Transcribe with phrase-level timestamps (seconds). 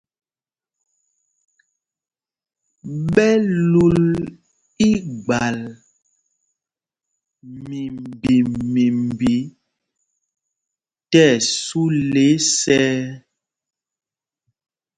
[3.13, 3.27] Ɓɛ
[3.71, 3.99] lǔl
[4.91, 5.57] igbal
[7.67, 8.35] mimbi
[8.73, 9.33] mimbi
[11.09, 12.89] tí ɛsu lɛ́ isɛɛ.